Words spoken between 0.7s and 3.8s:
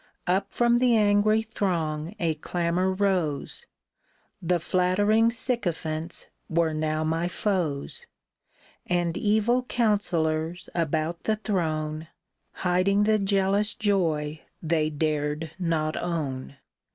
the angry throng a clamor rose;